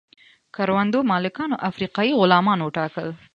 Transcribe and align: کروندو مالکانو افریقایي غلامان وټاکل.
کروندو 0.55 0.99
مالکانو 1.11 1.61
افریقایي 1.69 2.13
غلامان 2.19 2.59
وټاکل. 2.61 3.07